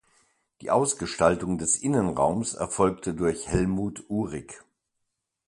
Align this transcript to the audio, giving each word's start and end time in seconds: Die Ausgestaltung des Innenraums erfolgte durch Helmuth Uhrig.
Die 0.61 0.71
Ausgestaltung 0.71 1.59
des 1.59 1.75
Innenraums 1.77 2.55
erfolgte 2.55 3.13
durch 3.13 3.47
Helmuth 3.49 4.03
Uhrig. 4.09 4.59